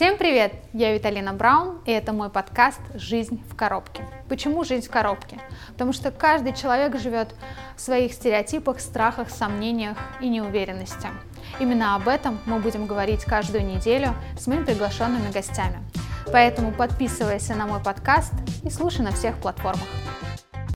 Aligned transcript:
Всем 0.00 0.16
привет! 0.16 0.54
Я 0.72 0.94
Виталина 0.94 1.34
Браун, 1.34 1.82
и 1.84 1.90
это 1.90 2.14
мой 2.14 2.30
подкаст 2.30 2.80
«Жизнь 2.94 3.44
в 3.50 3.54
коробке». 3.54 4.02
Почему 4.30 4.64
жизнь 4.64 4.86
в 4.86 4.90
коробке? 4.90 5.38
Потому 5.72 5.92
что 5.92 6.10
каждый 6.10 6.54
человек 6.54 6.98
живет 6.98 7.34
в 7.76 7.82
своих 7.82 8.14
стереотипах, 8.14 8.80
страхах, 8.80 9.28
сомнениях 9.28 9.98
и 10.22 10.30
неуверенности. 10.30 11.08
Именно 11.58 11.96
об 11.96 12.08
этом 12.08 12.38
мы 12.46 12.60
будем 12.60 12.86
говорить 12.86 13.26
каждую 13.26 13.66
неделю 13.66 14.14
с 14.38 14.46
моими 14.46 14.64
приглашенными 14.64 15.30
гостями. 15.30 15.82
Поэтому 16.32 16.72
подписывайся 16.72 17.54
на 17.54 17.66
мой 17.66 17.82
подкаст 17.82 18.32
и 18.64 18.70
слушай 18.70 19.02
на 19.02 19.12
всех 19.12 19.36
платформах. 19.36 19.86